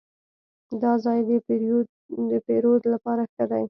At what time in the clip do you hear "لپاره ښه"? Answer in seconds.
2.93-3.43